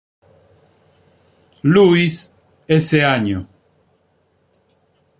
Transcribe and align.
Louis", 1.61 2.33
ese 2.67 3.05
año. 3.05 3.47